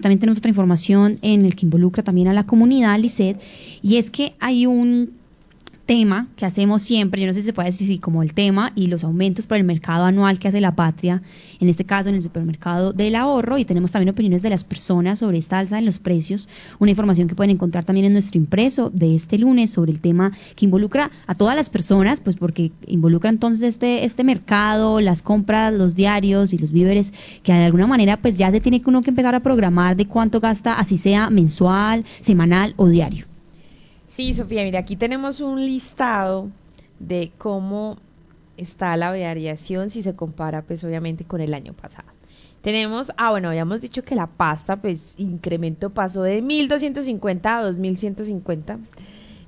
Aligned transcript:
También 0.00 0.20
tenemos 0.20 0.38
otra 0.38 0.48
información 0.48 1.18
en 1.22 1.44
el 1.44 1.54
que 1.54 1.66
involucra 1.66 2.02
también 2.02 2.28
a 2.28 2.32
la 2.32 2.46
comunidad, 2.46 2.98
Lisset, 2.98 3.40
y 3.82 3.96
es 3.96 4.10
que 4.10 4.34
hay 4.40 4.66
un 4.66 5.19
tema 5.90 6.28
que 6.36 6.46
hacemos 6.46 6.82
siempre, 6.82 7.20
yo 7.20 7.26
no 7.26 7.32
sé 7.32 7.40
si 7.40 7.46
se 7.46 7.52
puede 7.52 7.70
decir 7.70 7.84
así 7.88 7.98
como 7.98 8.22
el 8.22 8.32
tema 8.32 8.70
y 8.76 8.86
los 8.86 9.02
aumentos 9.02 9.48
por 9.48 9.56
el 9.56 9.64
mercado 9.64 10.04
anual 10.04 10.38
que 10.38 10.46
hace 10.46 10.60
la 10.60 10.76
patria, 10.76 11.20
en 11.58 11.68
este 11.68 11.84
caso 11.84 12.10
en 12.10 12.14
el 12.14 12.22
supermercado 12.22 12.92
del 12.92 13.16
ahorro, 13.16 13.58
y 13.58 13.64
tenemos 13.64 13.90
también 13.90 14.10
opiniones 14.10 14.40
de 14.42 14.50
las 14.50 14.62
personas 14.62 15.18
sobre 15.18 15.38
esta 15.38 15.58
alza 15.58 15.80
en 15.80 15.86
los 15.86 15.98
precios, 15.98 16.48
una 16.78 16.92
información 16.92 17.26
que 17.26 17.34
pueden 17.34 17.50
encontrar 17.50 17.84
también 17.84 18.06
en 18.06 18.12
nuestro 18.12 18.38
impreso 18.38 18.90
de 18.90 19.16
este 19.16 19.36
lunes 19.36 19.70
sobre 19.70 19.90
el 19.90 19.98
tema 19.98 20.30
que 20.54 20.64
involucra 20.64 21.10
a 21.26 21.34
todas 21.34 21.56
las 21.56 21.70
personas, 21.70 22.20
pues 22.20 22.36
porque 22.36 22.70
involucra 22.86 23.28
entonces 23.28 23.62
este, 23.64 24.04
este 24.04 24.22
mercado, 24.22 25.00
las 25.00 25.22
compras, 25.22 25.72
los 25.72 25.96
diarios 25.96 26.52
y 26.52 26.58
los 26.58 26.70
víveres, 26.70 27.12
que 27.42 27.52
de 27.52 27.64
alguna 27.64 27.88
manera 27.88 28.16
pues 28.16 28.38
ya 28.38 28.52
se 28.52 28.60
tiene 28.60 28.80
que 28.80 28.90
uno 28.90 29.02
que 29.02 29.10
empezar 29.10 29.34
a 29.34 29.40
programar 29.40 29.96
de 29.96 30.06
cuánto 30.06 30.38
gasta, 30.38 30.74
así 30.74 30.98
sea 30.98 31.30
mensual, 31.30 32.04
semanal 32.20 32.74
o 32.76 32.86
diario. 32.86 33.29
Sí, 34.10 34.34
Sofía, 34.34 34.64
mira, 34.64 34.80
aquí 34.80 34.96
tenemos 34.96 35.40
un 35.40 35.64
listado 35.64 36.50
de 36.98 37.30
cómo 37.38 37.96
está 38.56 38.96
la 38.96 39.10
variación 39.10 39.88
si 39.88 40.02
se 40.02 40.16
compara, 40.16 40.62
pues 40.62 40.82
obviamente, 40.84 41.24
con 41.24 41.40
el 41.40 41.54
año 41.54 41.74
pasado. 41.74 42.08
Tenemos, 42.60 43.12
ah, 43.16 43.30
bueno, 43.30 43.48
habíamos 43.48 43.80
dicho 43.80 44.02
que 44.02 44.16
la 44.16 44.26
pasta, 44.26 44.76
pues, 44.76 45.14
incremento 45.16 45.90
pasó 45.90 46.22
de 46.22 46.42
1.250 46.42 47.46
a 47.46 47.62
2.150. 47.62 48.78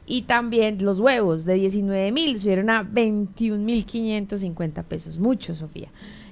Y 0.06 0.22
también 0.22 0.82
los 0.82 1.00
huevos 1.00 1.44
de 1.44 1.56
19.000 1.56 2.38
subieron 2.38 2.70
a 2.70 2.84
21.550 2.84 4.84
pesos. 4.84 5.18
Mucho, 5.18 5.54
Sofía. 5.54 5.88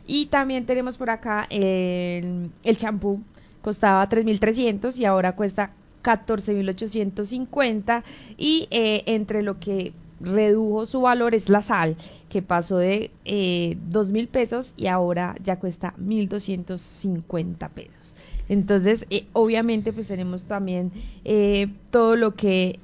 Y 0.07 0.27
también 0.27 0.67
tenemos 0.67 0.97
por 0.97 1.11
acá 1.11 1.47
el 1.51 2.51
champú. 2.77 3.21
costaba 3.61 4.09
3.300 4.09 4.97
y 4.99 5.05
ahora 5.05 5.37
cuesta 5.37 5.73
14.850 6.03 8.03
y 8.37 8.69
eh, 8.71 9.03
entre 9.07 9.43
lo 9.43 9.59
que 9.59 9.95
redujo 10.21 10.87
su 10.87 11.01
valor 11.01 11.35
es 11.35 11.49
la 11.49 11.63
sal, 11.63 11.97
que 12.29 12.43
pasó 12.43 12.79
de 12.79 13.11
eh, 13.25 13.77
2.000 13.91 14.29
pesos 14.29 14.75
y 14.77 14.87
ahora 14.87 15.35
ya 15.43 15.59
cuesta 15.59 15.95
1.250 15.99 17.69
pesos. 17.71 18.17
Entonces, 18.49 19.07
eh, 19.11 19.27
obviamente, 19.33 19.93
pues 19.93 20.09
tenemos 20.09 20.45
también 20.45 20.93
eh, 21.25 21.69
todo 21.91 22.17
lo 22.17 22.35
que 22.35 22.79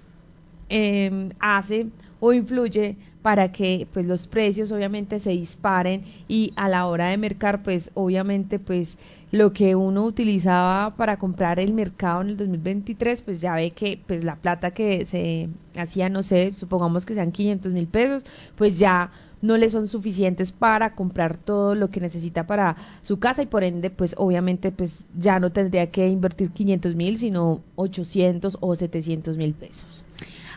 em, 0.68 1.30
hace 1.40 1.88
o 2.20 2.32
influye 2.32 2.96
para 3.26 3.50
que 3.50 3.88
pues 3.92 4.06
los 4.06 4.28
precios 4.28 4.70
obviamente 4.70 5.18
se 5.18 5.30
disparen 5.30 6.04
y 6.28 6.52
a 6.54 6.68
la 6.68 6.86
hora 6.86 7.08
de 7.08 7.16
mercar 7.16 7.60
pues 7.60 7.90
obviamente 7.94 8.60
pues 8.60 8.98
lo 9.32 9.52
que 9.52 9.74
uno 9.74 10.04
utilizaba 10.04 10.94
para 10.94 11.18
comprar 11.18 11.58
el 11.58 11.74
mercado 11.74 12.20
en 12.20 12.28
el 12.28 12.36
2023 12.36 13.22
pues 13.22 13.40
ya 13.40 13.56
ve 13.56 13.72
que 13.72 13.98
pues 14.06 14.22
la 14.22 14.36
plata 14.36 14.70
que 14.70 15.04
se 15.06 15.48
hacía 15.76 16.08
no 16.08 16.22
sé 16.22 16.54
supongamos 16.54 17.04
que 17.04 17.14
sean 17.14 17.32
500 17.32 17.72
mil 17.72 17.88
pesos 17.88 18.24
pues 18.54 18.78
ya 18.78 19.10
no 19.42 19.56
le 19.56 19.70
son 19.70 19.88
suficientes 19.88 20.52
para 20.52 20.94
comprar 20.94 21.36
todo 21.36 21.74
lo 21.74 21.90
que 21.90 21.98
necesita 21.98 22.46
para 22.46 22.76
su 23.02 23.18
casa 23.18 23.42
y 23.42 23.46
por 23.46 23.64
ende 23.64 23.90
pues 23.90 24.14
obviamente 24.18 24.70
pues 24.70 25.02
ya 25.18 25.40
no 25.40 25.50
tendría 25.50 25.90
que 25.90 26.08
invertir 26.08 26.52
500 26.52 26.94
mil 26.94 27.16
sino 27.16 27.60
800 27.74 28.58
o 28.60 28.76
700 28.76 29.36
mil 29.36 29.52
pesos 29.52 30.05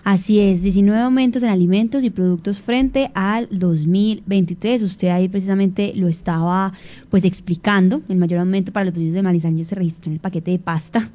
Así 0.04 0.40
es, 0.40 0.62
19 0.62 1.02
aumentos 1.02 1.44
en 1.44 1.50
alimentos 1.50 2.04
y 2.04 2.10
productos 2.10 2.60
frente 2.60 3.12
al 3.14 3.48
2023. 3.52 4.82
Usted 4.84 5.10
ahí 5.10 5.28
precisamente 5.28 5.94
lo 5.96 6.08
estaba 6.08 6.74
pues 7.10 7.26
explicando. 7.26 8.02
El 8.08 8.18
mayor 8.18 8.40
aumento 8.40 8.72
para 8.72 8.86
los 8.86 8.94
productos 8.94 9.16
de 9.16 9.24
Manizales 9.24 9.68
se 9.68 9.76
registró 9.76 10.10
en 10.10 10.14
el 10.14 10.20
paquete 10.20 10.52
de 10.52 10.60
pasta 10.60 11.10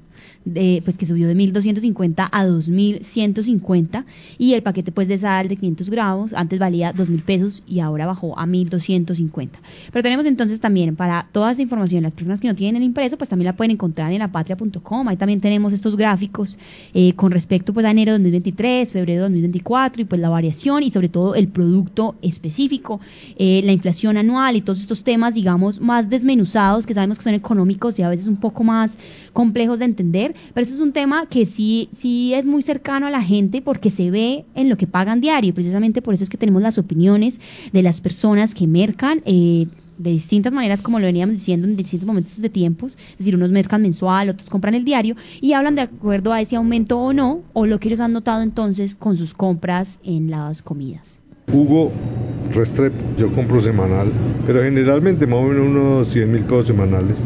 de, 0.44 0.80
pues 0.84 0.98
que 0.98 1.06
subió 1.06 1.28
de 1.28 1.34
1.250 1.34 2.28
a 2.30 2.46
2.150 2.46 4.04
y 4.38 4.54
el 4.54 4.62
paquete 4.62 4.92
pues 4.92 5.08
de 5.08 5.18
sal 5.18 5.48
de 5.48 5.56
500 5.56 5.90
gramos 5.90 6.32
antes 6.32 6.58
valía 6.58 6.92
2.000 6.92 7.22
pesos 7.22 7.62
y 7.66 7.80
ahora 7.80 8.06
bajó 8.06 8.38
a 8.38 8.46
1.250. 8.46 9.48
Pero 9.92 10.02
tenemos 10.02 10.26
entonces 10.26 10.60
también 10.60 10.96
para 10.96 11.28
toda 11.32 11.52
esa 11.52 11.62
información, 11.62 12.02
las 12.02 12.14
personas 12.14 12.40
que 12.40 12.48
no 12.48 12.54
tienen 12.54 12.76
el 12.76 12.82
impreso 12.82 13.16
pues 13.16 13.30
también 13.30 13.46
la 13.46 13.56
pueden 13.56 13.72
encontrar 13.72 14.12
en 14.12 14.18
lapatria.com, 14.18 15.08
ahí 15.08 15.16
también 15.16 15.40
tenemos 15.40 15.72
estos 15.72 15.96
gráficos 15.96 16.58
eh, 16.92 17.14
con 17.14 17.30
respecto 17.30 17.72
pues 17.72 17.86
a 17.86 17.90
enero 17.90 18.12
de 18.12 18.18
2023, 18.18 18.92
febrero 18.92 19.22
de 19.22 19.30
2024 19.30 20.02
y 20.02 20.04
pues 20.04 20.20
la 20.20 20.28
variación 20.28 20.82
y 20.82 20.90
sobre 20.90 21.08
todo 21.08 21.34
el 21.34 21.48
producto 21.48 22.16
específico, 22.22 23.00
eh, 23.36 23.62
la 23.64 23.72
inflación 23.72 24.16
anual 24.16 24.56
y 24.56 24.60
todos 24.60 24.80
estos 24.80 25.04
temas 25.04 25.34
digamos 25.34 25.80
más 25.80 26.08
desmenuzados 26.10 26.86
que 26.86 26.94
sabemos 26.94 27.18
que 27.18 27.24
son 27.24 27.34
económicos 27.34 27.98
y 27.98 28.02
a 28.02 28.08
veces 28.08 28.26
un 28.26 28.36
poco 28.36 28.64
más 28.64 28.98
complejos 29.32 29.78
de 29.78 29.86
entender, 29.86 30.03
pero 30.12 30.64
eso 30.66 30.74
es 30.74 30.80
un 30.80 30.92
tema 30.92 31.26
que 31.26 31.46
sí, 31.46 31.88
sí 31.92 32.34
es 32.34 32.46
muy 32.46 32.62
cercano 32.62 33.06
a 33.06 33.10
la 33.10 33.22
gente 33.22 33.62
porque 33.62 33.90
se 33.90 34.10
ve 34.10 34.44
en 34.54 34.68
lo 34.68 34.76
que 34.76 34.86
pagan 34.86 35.20
diario. 35.20 35.54
Precisamente 35.54 36.02
por 36.02 36.14
eso 36.14 36.24
es 36.24 36.30
que 36.30 36.36
tenemos 36.36 36.62
las 36.62 36.78
opiniones 36.78 37.40
de 37.72 37.82
las 37.82 38.00
personas 38.00 38.54
que 38.54 38.66
mercan. 38.66 39.22
Eh, 39.24 39.66
de 39.96 40.10
distintas 40.10 40.52
maneras, 40.52 40.82
como 40.82 40.98
lo 40.98 41.06
veníamos 41.06 41.36
diciendo 41.36 41.68
en 41.68 41.76
distintos 41.76 42.06
momentos 42.06 42.40
de 42.40 42.50
tiempos, 42.50 42.96
es 43.12 43.18
decir, 43.18 43.36
unos 43.36 43.50
mercan 43.50 43.80
mensual, 43.80 44.28
otros 44.28 44.50
compran 44.50 44.74
el 44.74 44.84
diario 44.84 45.14
y 45.40 45.52
hablan 45.52 45.76
de 45.76 45.82
acuerdo 45.82 46.32
a 46.32 46.40
ese 46.40 46.56
aumento 46.56 46.98
o 46.98 47.12
no, 47.12 47.42
o 47.52 47.66
lo 47.66 47.78
que 47.78 47.86
ellos 47.86 48.00
han 48.00 48.12
notado 48.12 48.42
entonces 48.42 48.96
con 48.96 49.16
sus 49.16 49.34
compras 49.34 50.00
en 50.02 50.32
las 50.32 50.62
comidas. 50.62 51.20
Hugo 51.52 51.92
Restrep, 52.52 52.92
yo 53.16 53.30
compro 53.32 53.60
semanal, 53.60 54.08
pero 54.46 54.62
generalmente 54.62 55.26
más 55.26 55.40
unos 55.40 56.08
100 56.08 56.32
mil 56.32 56.42
pesos 56.42 56.66
semanales. 56.66 57.18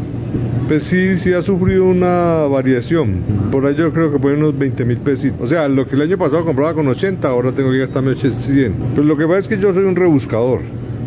Pues 0.68 0.82
sí, 0.82 1.16
sí 1.16 1.32
ha 1.32 1.40
sufrido 1.40 1.86
una 1.86 2.42
variación. 2.42 3.22
Por 3.50 3.64
ahí 3.64 3.74
yo 3.74 3.92
creo 3.92 4.12
que 4.12 4.18
puede 4.18 4.36
unos 4.36 4.58
20 4.58 4.84
mil 4.84 4.98
pesos. 4.98 5.32
O 5.40 5.46
sea, 5.46 5.66
lo 5.68 5.88
que 5.88 5.96
el 5.96 6.02
año 6.02 6.18
pasado 6.18 6.44
compraba 6.44 6.74
con 6.74 6.86
80, 6.88 7.26
ahora 7.26 7.52
tengo 7.52 7.70
que 7.70 7.78
gastarme 7.78 8.14
100. 8.14 8.74
Pero 8.94 9.06
lo 9.06 9.16
que 9.16 9.24
pasa 9.26 9.38
es 9.38 9.48
que 9.48 9.58
yo 9.58 9.72
soy 9.72 9.84
un 9.84 9.96
rebuscador. 9.96 10.60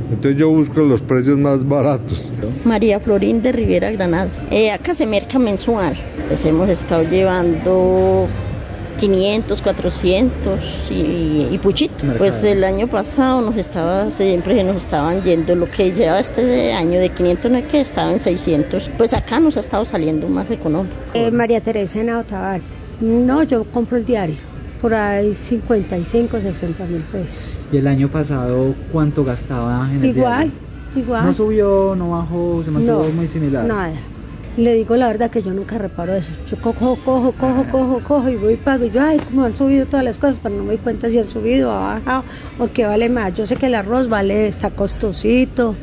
Entonces 0.09 0.37
yo 0.37 0.49
busco 0.49 0.81
los 0.81 1.01
precios 1.01 1.37
más 1.37 1.67
baratos. 1.67 2.33
María 2.65 2.99
Florín 2.99 3.41
de 3.41 3.51
Rivera 3.51 3.91
Granada. 3.91 4.29
Eh, 4.49 4.71
acá 4.71 4.93
se 4.93 5.05
merca 5.05 5.39
mensual. 5.39 5.95
Pues 6.27 6.43
hemos 6.45 6.67
estado 6.67 7.03
llevando 7.03 8.27
500, 9.01 9.61
400 9.63 10.91
y, 10.91 11.47
y 11.51 11.57
puchito. 11.57 12.05
Pues 12.19 12.43
el 12.43 12.63
año 12.63 12.87
pasado 12.87 13.41
nos 13.41 13.57
estaba, 13.57 14.11
siempre 14.11 14.63
nos 14.63 14.75
estaban 14.77 15.23
yendo 15.23 15.55
lo 15.55 15.65
que 15.65 15.91
lleva 15.91 16.19
este 16.19 16.71
año 16.71 16.99
de 16.99 17.09
500 17.09 17.49
no 17.49 17.57
es 17.57 17.63
que 17.65 17.81
estaba 17.81 18.13
en 18.13 18.19
600. 18.19 18.91
Pues 18.99 19.15
acá 19.15 19.39
nos 19.39 19.57
ha 19.57 19.61
estado 19.61 19.85
saliendo 19.85 20.29
más 20.29 20.51
económico. 20.51 20.93
Eh, 21.15 21.31
María 21.31 21.61
Teresa 21.61 21.99
en 21.99 22.11
Otaval. 22.11 22.61
No, 22.99 23.41
yo 23.41 23.63
compro 23.63 23.97
el 23.97 24.05
diario. 24.05 24.37
Por 24.79 24.93
ahí 24.93 25.33
55, 25.33 26.39
60 26.39 26.85
mil 26.85 27.01
pesos. 27.01 27.57
¿Y 27.71 27.77
el 27.77 27.87
año 27.87 28.07
pasado 28.07 28.75
cuánto 28.91 29.23
gastaba 29.23 29.89
en 29.91 30.03
el 30.03 30.15
Igual, 30.15 30.51
igual. 30.95 31.25
¿No 31.25 31.33
subió, 31.33 31.95
no 31.97 32.11
bajó, 32.11 32.61
se 32.63 32.69
mantuvo 32.69 33.09
muy 33.09 33.25
similar? 33.25 33.65
Nada. 33.65 33.93
Le 34.55 34.73
digo 34.75 34.97
la 34.97 35.07
verdad 35.07 35.29
que 35.31 35.41
yo 35.41 35.53
nunca 35.53 35.77
reparo 35.77 36.13
eso. 36.13 36.33
Yo 36.45 36.57
cojo, 36.59 37.01
cojo, 37.03 37.37
cojo, 37.37 37.67
cojo, 37.69 38.03
cojo 38.03 38.29
y 38.29 38.35
voy 38.37 38.53
y 38.53 38.57
pago. 38.57 38.83
Y 38.85 38.89
yo, 38.91 39.01
ay, 39.01 39.19
cómo 39.19 39.43
han 39.43 39.55
subido 39.55 39.87
todas 39.87 40.03
las 40.05 40.17
cosas, 40.19 40.39
pero 40.39 40.55
no 40.55 40.63
me 40.63 40.73
doy 40.73 40.79
cuenta 40.79 41.09
si 41.09 41.19
han 41.19 41.29
subido 41.29 41.69
o 41.69 41.73
bajado 41.73 42.25
o 42.57 42.67
qué 42.69 42.85
vale 42.85 43.09
más. 43.09 43.33
Yo 43.33 43.45
sé 43.45 43.55
que 43.55 43.67
el 43.67 43.75
arroz 43.75 44.07
vale, 44.09 44.47
está 44.47 44.71
costosito 44.71 45.81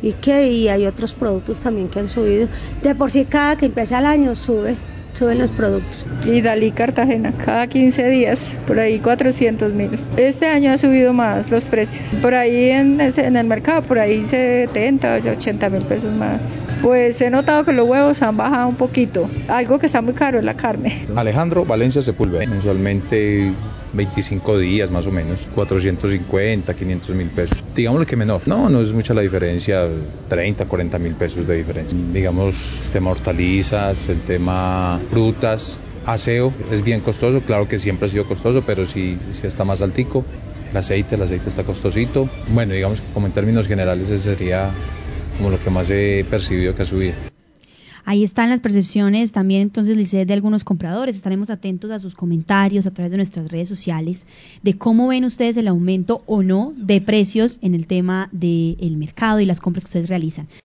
y 0.00 0.14
que 0.14 0.48
y 0.48 0.68
hay 0.68 0.86
otros 0.86 1.14
productos 1.14 1.60
también 1.60 1.88
que 1.88 2.00
han 2.00 2.08
subido. 2.08 2.48
De 2.82 2.94
por 2.94 3.10
sí 3.10 3.26
cada 3.26 3.56
que 3.56 3.66
empieza 3.66 3.98
el 3.98 4.06
año 4.06 4.34
sube 4.34 4.78
suben 5.14 5.38
los 5.38 5.50
productos. 5.50 6.06
Y 6.26 6.40
Dalí 6.40 6.70
Cartagena, 6.70 7.32
cada 7.32 7.66
15 7.66 8.08
días, 8.08 8.58
por 8.66 8.78
ahí 8.80 8.98
400 8.98 9.72
mil. 9.72 9.90
Este 10.16 10.46
año 10.46 10.72
ha 10.72 10.78
subido 10.78 11.12
más 11.12 11.50
los 11.50 11.64
precios. 11.64 12.20
Por 12.20 12.34
ahí 12.34 12.70
en, 12.70 13.00
en 13.00 13.36
el 13.36 13.46
mercado, 13.46 13.82
por 13.82 13.98
ahí 13.98 14.24
70 14.24 15.14
o 15.14 15.30
80 15.30 15.68
mil 15.70 15.82
pesos 15.82 16.12
más. 16.14 16.58
Pues 16.82 17.20
he 17.20 17.30
notado 17.30 17.64
que 17.64 17.72
los 17.72 17.88
huevos 17.88 18.22
han 18.22 18.36
bajado 18.36 18.68
un 18.68 18.76
poquito. 18.76 19.28
Algo 19.48 19.78
que 19.78 19.86
está 19.86 20.02
muy 20.02 20.14
caro 20.14 20.38
es 20.38 20.44
la 20.44 20.54
carne. 20.54 21.06
Alejandro 21.14 21.64
Valencia 21.64 22.02
Sepúlveda, 22.02 22.46
mensualmente 22.46 23.52
25 23.92 24.58
días 24.58 24.90
más 24.90 25.06
o 25.06 25.10
menos, 25.10 25.46
450, 25.54 26.74
500 26.74 27.14
mil 27.14 27.28
pesos. 27.28 27.64
Digámoslo 27.74 28.06
que 28.06 28.16
menor. 28.16 28.40
No, 28.46 28.68
no 28.68 28.80
es 28.80 28.92
mucha 28.92 29.14
la 29.14 29.22
diferencia, 29.22 29.86
30, 30.28 30.64
40 30.66 30.98
mil 30.98 31.14
pesos 31.14 31.46
de 31.46 31.56
diferencia. 31.56 31.98
Digamos, 32.12 32.82
tema 32.92 33.10
hortalizas, 33.10 34.08
el 34.08 34.20
tema 34.20 35.00
frutas, 35.10 35.78
aseo 36.06 36.52
es 36.70 36.82
bien 36.82 37.00
costoso, 37.00 37.40
claro 37.40 37.68
que 37.68 37.78
siempre 37.78 38.06
ha 38.06 38.08
sido 38.08 38.24
costoso, 38.26 38.62
pero 38.66 38.86
sí, 38.86 39.18
sí 39.32 39.46
está 39.46 39.64
más 39.64 39.82
altico. 39.82 40.24
El 40.70 40.76
aceite, 40.76 41.16
el 41.16 41.22
aceite 41.22 41.50
está 41.50 41.64
costosito. 41.64 42.28
Bueno, 42.48 42.72
digamos 42.72 43.02
que 43.02 43.12
como 43.12 43.26
en 43.26 43.32
términos 43.32 43.68
generales 43.68 44.08
ese 44.08 44.34
sería 44.34 44.70
como 45.36 45.50
lo 45.50 45.58
que 45.58 45.70
más 45.70 45.90
he 45.90 46.24
percibido 46.28 46.74
que 46.74 46.82
ha 46.82 46.86
subido. 46.86 47.31
Ahí 48.04 48.24
están 48.24 48.50
las 48.50 48.60
percepciones 48.60 49.32
también 49.32 49.62
entonces, 49.62 49.96
Lice, 49.96 50.26
de 50.26 50.32
algunos 50.32 50.64
compradores. 50.64 51.16
Estaremos 51.16 51.50
atentos 51.50 51.90
a 51.90 51.98
sus 51.98 52.14
comentarios 52.14 52.86
a 52.86 52.90
través 52.90 53.10
de 53.10 53.16
nuestras 53.16 53.50
redes 53.50 53.68
sociales 53.68 54.26
de 54.62 54.76
cómo 54.76 55.08
ven 55.08 55.24
ustedes 55.24 55.56
el 55.56 55.68
aumento 55.68 56.22
o 56.26 56.42
no 56.42 56.72
de 56.76 57.00
precios 57.00 57.58
en 57.62 57.74
el 57.74 57.86
tema 57.86 58.28
del 58.32 58.96
mercado 58.96 59.40
y 59.40 59.46
las 59.46 59.60
compras 59.60 59.84
que 59.84 59.88
ustedes 59.88 60.08
realizan. 60.08 60.48